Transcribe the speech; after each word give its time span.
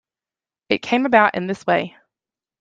It 0.69 0.79
came 0.81 1.05
about 1.05 1.35
in 1.35 1.45
this 1.45 1.67
way. 1.67 1.95